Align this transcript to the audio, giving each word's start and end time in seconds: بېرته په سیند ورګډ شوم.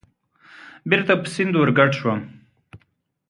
بېرته 0.89 1.13
په 1.21 1.27
سیند 1.33 1.53
ورګډ 1.57 1.91
شوم. 1.99 2.19